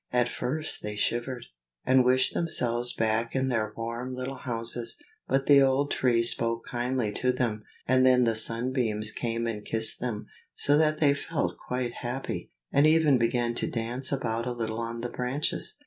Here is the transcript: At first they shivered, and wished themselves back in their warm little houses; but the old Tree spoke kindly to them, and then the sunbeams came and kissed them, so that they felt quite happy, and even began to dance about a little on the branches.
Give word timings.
At 0.11 0.29
first 0.29 0.81
they 0.81 0.95
shivered, 0.95 1.45
and 1.85 2.03
wished 2.03 2.33
themselves 2.33 2.91
back 2.91 3.35
in 3.35 3.49
their 3.49 3.71
warm 3.77 4.15
little 4.15 4.33
houses; 4.37 4.97
but 5.27 5.45
the 5.45 5.61
old 5.61 5.91
Tree 5.91 6.23
spoke 6.23 6.65
kindly 6.65 7.11
to 7.11 7.31
them, 7.31 7.61
and 7.87 8.03
then 8.03 8.23
the 8.23 8.33
sunbeams 8.33 9.11
came 9.11 9.45
and 9.45 9.63
kissed 9.63 9.99
them, 9.99 10.25
so 10.55 10.75
that 10.75 10.99
they 10.99 11.13
felt 11.13 11.59
quite 11.59 11.93
happy, 12.01 12.49
and 12.71 12.87
even 12.87 13.19
began 13.19 13.53
to 13.53 13.69
dance 13.69 14.11
about 14.11 14.47
a 14.47 14.53
little 14.53 14.79
on 14.79 15.01
the 15.01 15.09
branches. 15.09 15.77